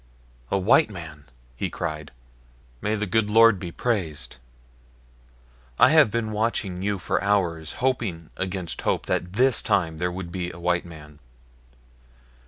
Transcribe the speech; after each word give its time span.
"A 0.49 0.57
white 0.57 0.89
man!" 0.89 1.25
he 1.55 1.69
cried. 1.69 2.09
"May 2.81 2.95
the 2.95 3.05
good 3.05 3.29
Lord 3.29 3.59
be 3.59 3.71
praised! 3.71 4.37
I 5.77 5.89
have 5.89 6.09
been 6.09 6.31
watching 6.31 6.81
you 6.81 6.97
for 6.97 7.23
hours, 7.23 7.73
hoping 7.73 8.31
against 8.35 8.81
hope 8.81 9.05
that 9.05 9.33
THIS 9.33 9.61
time 9.61 9.97
there 9.99 10.11
would 10.11 10.31
be 10.31 10.49
a 10.49 10.59
white 10.59 10.85
man. 10.85 11.19